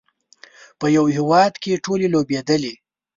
په 0.79 0.85
یوه 0.95 1.11
هوا 1.17 1.43
کې 1.61 1.81
ټولې 1.85 2.07
لوبېدلې. 2.13 2.73